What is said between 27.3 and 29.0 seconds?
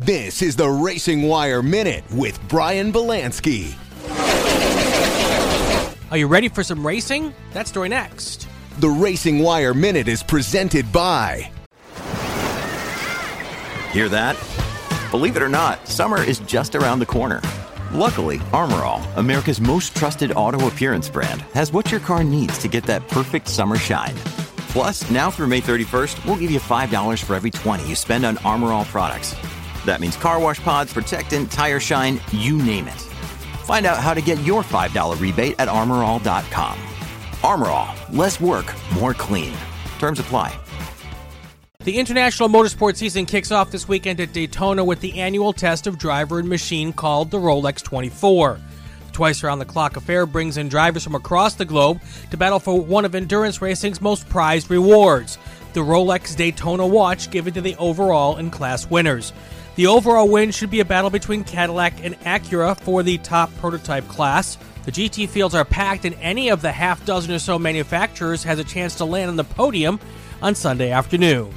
every 20 you spend on Armor All